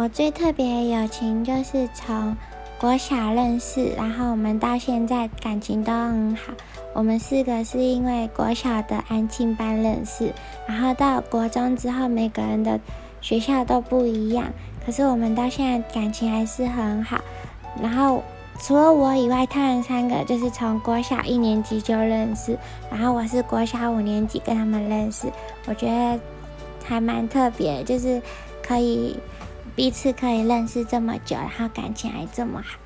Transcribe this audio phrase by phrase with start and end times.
[0.00, 2.34] 我最特别的友情就是从
[2.80, 6.54] 国小认识，然后我们到现在感情都很好。
[6.94, 10.32] 我们四个是因为国小的安庆班认识，
[10.66, 12.80] 然后到国中之后，每个人的
[13.20, 14.46] 学校都不一样，
[14.86, 17.20] 可是我们到现在感情还是很好。
[17.82, 18.22] 然后
[18.58, 22.56] 除了我以外，他们三个就是从国小一年级就认识，
[22.90, 25.26] 然后我是国小五年级跟他们认识，
[25.66, 26.18] 我觉得
[26.86, 28.22] 还蛮特别，就是
[28.66, 29.14] 可以
[29.74, 32.78] 彼此可以认识这么久，然后感情还这么好。